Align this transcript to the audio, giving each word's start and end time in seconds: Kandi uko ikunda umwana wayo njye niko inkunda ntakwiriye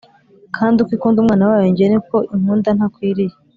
Kandi 0.55 0.77
uko 0.79 0.91
ikunda 0.97 1.17
umwana 1.21 1.47
wayo 1.49 1.67
njye 1.71 1.85
niko 1.89 2.17
inkunda 2.33 2.69
ntakwiriye 2.77 3.35